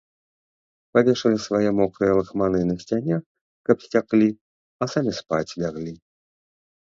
Павешалі 0.97 1.37
свае 1.47 1.69
мокрыя 1.79 2.13
лахманы 2.19 2.61
на 2.69 2.75
сцяне, 2.83 3.15
каб 3.69 3.77
сцяклі, 3.85 4.29
а 4.83 4.87
самі 4.95 5.11
спаць 5.19 5.51
ляглі. 5.65 5.93